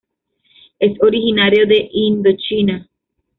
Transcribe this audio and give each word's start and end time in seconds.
Es 0.79 0.97
originario 0.99 1.67
de 1.67 1.87
Indochina. 1.93 2.89